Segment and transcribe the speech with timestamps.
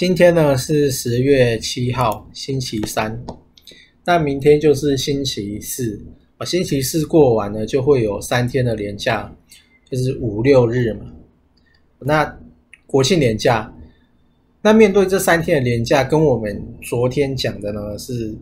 [0.00, 3.22] 今天呢是十月七号，星期三。
[4.06, 6.02] 那明天就是星期四，
[6.38, 9.30] 啊，星期四过完呢，就会有三天的连假，
[9.90, 11.00] 就是五六日嘛。
[11.98, 12.40] 那
[12.86, 13.70] 国庆连假，
[14.62, 18.34] 那面对这三天的连假，跟我们昨天讲的呢是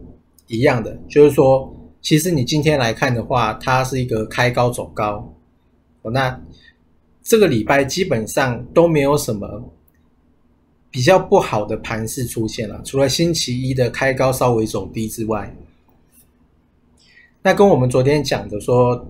[0.46, 5.36] 一样的，就是说，其实你今天来看的话，它是一个开高走高。
[6.04, 6.40] 那
[7.20, 9.74] 这个礼拜基本上都没有什么
[10.98, 15.54] 比较不好的盘势出现了，除了星期一的开高稍微走低之外，
[17.40, 19.06] 那跟我们昨天讲的说，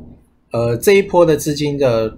[0.51, 2.14] 呃，这一波的资金的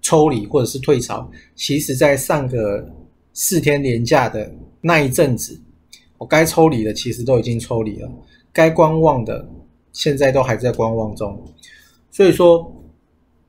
[0.00, 2.88] 抽离或者是退潮，其实在上个
[3.32, 4.48] 四天连假的
[4.80, 5.60] 那一阵子，
[6.16, 8.08] 我该抽离的其实都已经抽离了，
[8.52, 9.48] 该观望的
[9.92, 11.42] 现在都还在观望中，
[12.12, 12.72] 所以说。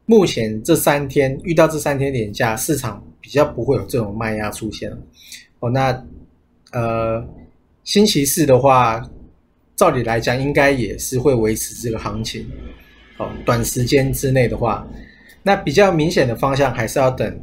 [0.10, 4.90] 目前这三天遇到这三天连假，市场比较不会有这种卖压出现。
[5.60, 6.02] 哦，那
[6.72, 7.22] 呃，
[7.84, 9.06] 星期四的话，
[9.76, 12.50] 照理来讲应该也是会维持这个行情。
[13.18, 14.88] 哦，短时间之内的话，
[15.44, 17.38] 那比较明显的方向还是要等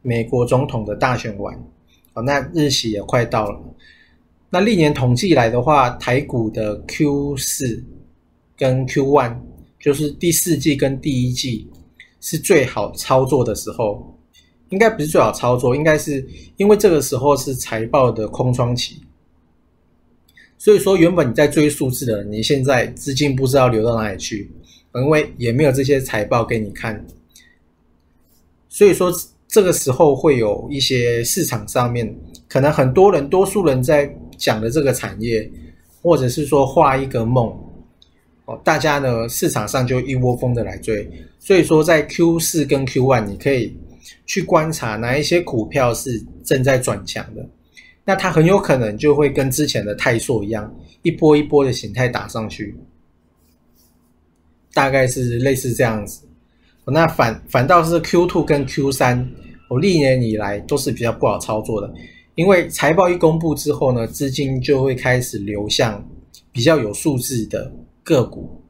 [0.00, 1.54] 美国总统的大选完。
[2.14, 3.60] 哦，那日期也快到了。
[4.48, 7.84] 那历年统计来的话，台股的 Q 四
[8.56, 9.36] 跟 Q one
[9.78, 11.68] 就是第四季跟第一季。
[12.22, 14.14] 是最好操作的时候，
[14.70, 16.26] 应该不是最好操作，应该是
[16.56, 18.96] 因为这个时候是财报的空窗期，
[20.58, 24.50] 所以说原本你在追数字的，你现在资金不知道流到哪里去，
[24.94, 27.04] 因为也没有这些财报给你看，
[28.68, 29.12] 所以说
[29.46, 32.16] 这个时候会有一些市场上面
[32.48, 35.50] 可能很多人、多数人在讲的这个产业，
[36.00, 37.52] 或者是说画一个梦。
[38.64, 41.08] 大家呢，市场上就一窝蜂的来追，
[41.38, 43.76] 所以说在 Q 四跟 Q one，你可以
[44.26, 47.48] 去观察哪一些股票是正在转强的，
[48.04, 52.76] 那它很有可能就会跟之前的泰硕一样，一波一波的形态打上去，
[54.72, 56.22] 大概是类似这样子。
[56.84, 59.30] 那反反倒是 Q two 跟 Q 三，
[59.68, 61.92] 我历年以来都是比较不好操作的，
[62.34, 66.04] 因为财报一公布之后呢，资金就会开始流向
[66.50, 67.72] 比较有数字的。
[68.02, 68.60] 个股，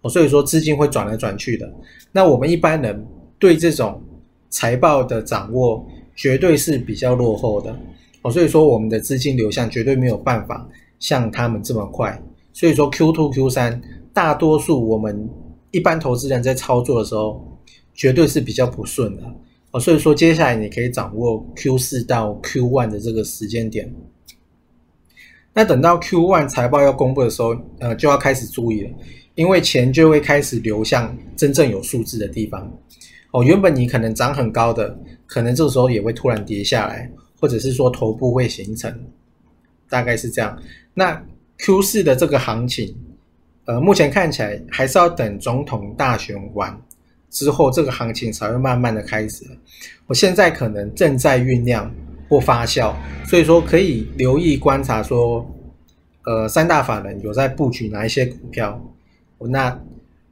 [0.00, 1.72] 哦，所以说资金会转来转去的。
[2.10, 3.06] 那我们一般人
[3.38, 4.02] 对这种
[4.50, 7.74] 财报的掌握绝对是比较落后的，
[8.22, 10.68] 哦，所以说我们的资金流向绝对没有办法
[10.98, 12.20] 像他们这么快。
[12.52, 13.80] 所以说 Q two Q 三，
[14.12, 15.30] 大多数我们
[15.70, 17.58] 一般投资人在操作的时候，
[17.94, 19.22] 绝对是比较不顺的，
[19.70, 23.94] 哦，所以说接下来你可以掌握 Q 四到 Q one 的这个时间点。
[25.54, 28.90] 那等到 Q one 财报要公布的时候，呃，就要开始注意了，
[29.36, 32.70] 因为钱就会开始流向真正有数字的地方。
[33.30, 37.10] 哦，原本你可能涨很高的，可能这时候也会突然跌下来，
[37.40, 38.92] 或者是说头部会形成，
[39.88, 40.56] 大概是这样。
[40.94, 41.22] 那
[41.58, 42.94] Q 四的这个行情，
[43.64, 46.80] 呃，目前看起来还是要等总统大选完
[47.30, 49.44] 之后，这个行情才会慢慢的开始。
[50.06, 51.92] 我现在可能正在酝酿。
[52.30, 52.94] 或发酵，
[53.26, 55.44] 所以说可以留意观察，说，
[56.22, 58.80] 呃，三大法人有在布局哪一些股票，
[59.40, 59.76] 那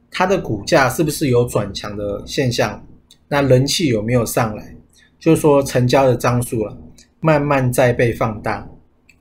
[0.09, 2.81] 它的股价是不是有转强的现象？
[3.29, 4.75] 那人气有没有上来？
[5.17, 6.77] 就是说成交的张数了，
[7.21, 8.69] 慢慢在被放大。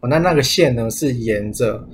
[0.01, 1.89] 哦，那那个线呢是沿着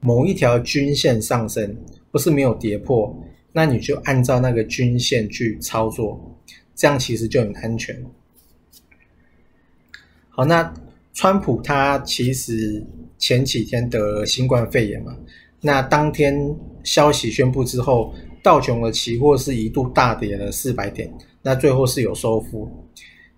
[0.00, 1.76] 某一条均线上升，
[2.10, 3.16] 不是没有跌破，
[3.52, 6.38] 那你就按照那个均线去操作，
[6.74, 8.00] 这样其实就很安全。
[10.30, 10.72] 好，那
[11.12, 12.82] 川普他其实
[13.18, 15.16] 前几天得了新冠肺炎嘛，
[15.60, 22.70] 那当天消息宣布之后，道琼的期货是一度大跌了四百点，那最后是有收复。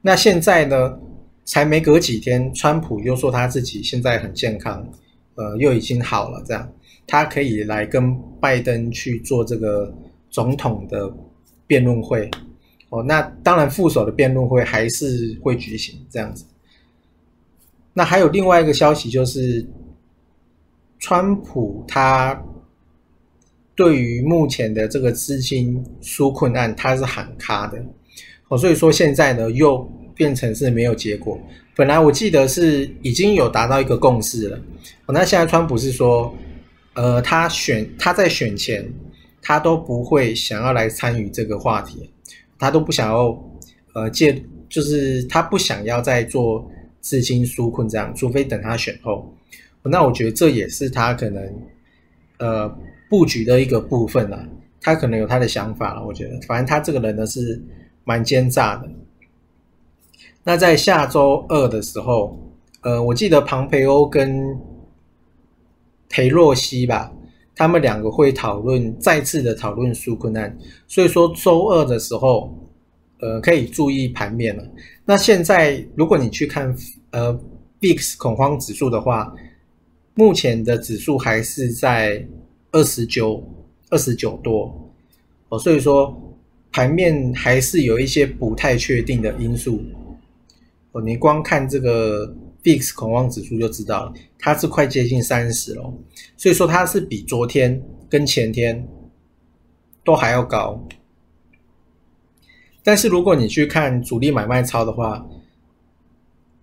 [0.01, 0.99] 那现在呢，
[1.45, 4.87] 才没隔几天，川普又说他自己现在很健康，
[5.35, 6.71] 呃，又已经好了，这样
[7.07, 9.93] 他可以来跟拜登去做这个
[10.31, 11.13] 总统的
[11.67, 12.31] 辩论会。
[12.91, 16.45] 哦，那当然副手的辩论会还是会举行，这样子。
[17.93, 19.67] 那还有另外一个消息，就是
[20.99, 22.41] 川普他
[23.75, 27.79] 对于目前的这个资金纾困案，他是喊卡的
[28.49, 29.79] 哦，所以说现在呢又
[30.15, 31.39] 变成是没有结果。
[31.77, 34.61] 本来我记得是已经有达到一个共识了，
[35.09, 36.35] 那现在川普是说，
[36.95, 38.89] 呃，他选他在选前
[39.43, 42.11] 他都不会想要来参与这个话题，
[42.59, 43.39] 他都不想要
[43.95, 46.71] 呃借，就是他不想要再做。
[47.05, 49.31] 资金纾困这样，除非等他选后，
[49.83, 51.63] 那我觉得这也是他可能
[52.39, 52.79] 呃
[53.15, 54.45] 布局的一个部分啦。
[54.81, 57.63] 他可能有他的想法了，我觉得，反正他这个人呢是
[58.03, 58.91] 蛮奸诈的。
[60.43, 62.37] 那在下周二的时候，
[62.83, 64.59] 呃，我记得庞培欧跟
[66.11, 67.13] 裴洛西吧，
[67.55, 72.53] 他们两个会讨论再次的讨论纾困案，所以说周二的时候，
[73.21, 74.63] 呃，可以注意盘面了。
[75.07, 76.77] 那现在如果你去看
[77.13, 77.33] 呃
[77.81, 79.35] Bix 恐慌指数的话，
[80.15, 82.23] 目前的指数还是在
[82.75, 83.41] 二十九
[83.89, 84.93] 二十九多
[85.49, 86.13] 哦，所以说
[86.73, 89.81] 盘面还是有一些不太确定的因素
[90.91, 91.01] 哦。
[91.01, 92.35] 你光看这个
[92.65, 95.95] VIX 恐慌指数就知道了，它是快接近三十了，
[96.37, 97.81] 所以说它是比昨天
[98.11, 98.85] 跟前天
[100.03, 100.85] 都还要高。
[102.83, 105.25] 但是如果你去看主力买卖超的话，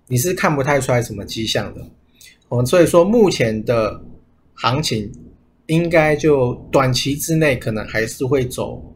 [0.08, 1.88] 你是看不太出来什么迹象的。
[2.50, 4.04] 哦，所以说目前的
[4.56, 5.10] 行情
[5.72, 8.94] 应该就短期之内可能还是会走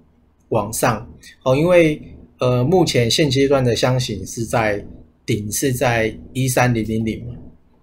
[0.50, 1.10] 往上。
[1.44, 2.01] 哦，因为
[2.39, 4.86] 呃目前现阶段的箱型是在
[5.25, 7.33] 顶是在一三零零零嘛，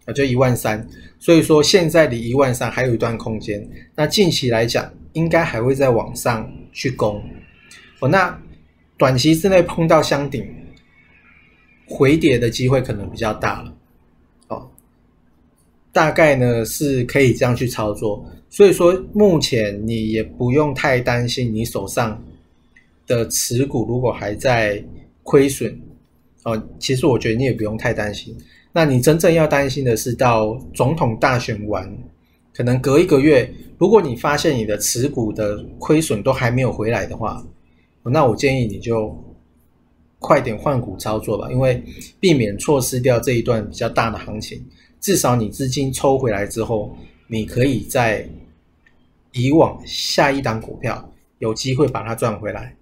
[0.05, 0.87] 啊就一万三，
[1.19, 7.25] 所以说现在离一万三还有一段空间，那近期来讲应该还会再往上去攻。
[8.01, 8.39] 哦，那
[8.99, 10.47] 短期之内碰到箱顶
[11.87, 13.75] 回跌的机会可能比较大了。
[14.49, 14.69] 哦。
[15.91, 22.23] 大概呢是可以这样去操作，所以说目前你也不用太担心你手上
[23.07, 24.85] 的持股如果还在
[25.23, 25.81] 亏损
[26.43, 28.37] 哦，其实我觉得你也不用太担心。
[28.73, 31.91] 那你真正要担心的是到总统大选完，
[32.53, 37.43] 可能隔一个月，如果你发现你的持股的亏损都还没有回来的话，
[38.03, 39.17] 那我建议你就
[40.19, 41.83] 快点换股操作吧，因为
[42.21, 44.63] 避免错失掉这一段比较大的行情。
[45.01, 46.95] 至少你资金抽回来之后，
[47.29, 48.29] 你可以在
[49.33, 52.77] 以往下一档股票有机会把它赚回来，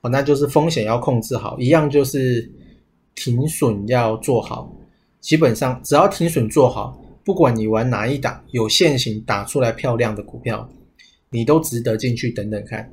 [0.00, 2.50] 哦，那就是风险要控制好，一样就是
[3.14, 4.74] 停损要做好。
[5.20, 10.68] 基本上只要停损做好，不管你玩哪一档有现行打出来漂亮的股票，
[11.30, 12.92] 你都值得进去等等看。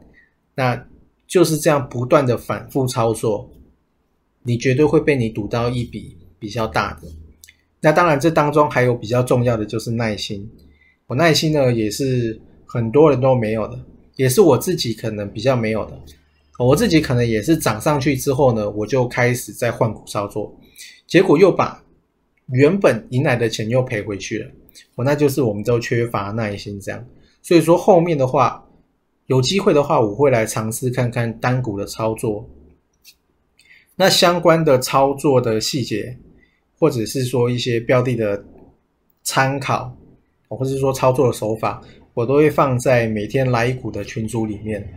[0.55, 0.87] 那
[1.27, 3.51] 就是这样不断的反复操作，
[4.41, 7.07] 你绝对会被你赌到一笔比较大的。
[7.81, 10.49] 那当然，这当中还有比较重要的就是耐心。
[11.07, 13.79] 我耐心呢，也是很多人都没有的，
[14.15, 15.99] 也是我自己可能比较没有的。
[16.59, 20.55] 我自己可能也是涨上去之后呢，我就开始在换股操作，
[21.07, 21.83] 结果又把
[22.47, 24.51] 原本赢来的钱又赔回去了。
[24.95, 27.05] 我那就是我们都缺乏耐心这样。
[27.41, 28.67] 所以说后面的话，
[29.27, 32.49] 有机会的话，我会来尝试看看单股的操作。
[33.95, 36.17] 那相关的操作的细节。
[36.79, 38.43] 或者是说一些标的的
[39.23, 39.95] 参考，
[40.49, 41.81] 或者是说操作的手法，
[42.13, 44.87] 我都会放在每天来一股的群组里面。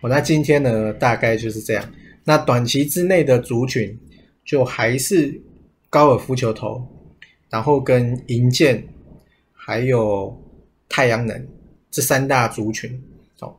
[0.00, 1.92] 我那今天呢，大概就是这样。
[2.24, 3.98] 那短期之内的族群，
[4.44, 5.40] 就还是
[5.88, 6.86] 高尔夫球头，
[7.48, 8.86] 然后跟银建，
[9.52, 10.36] 还有
[10.88, 11.46] 太阳能
[11.90, 13.02] 这三大族群，
[13.40, 13.56] 哦，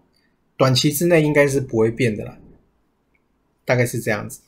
[0.56, 2.38] 短期之内应该是不会变的了，
[3.66, 4.42] 大概是这样子。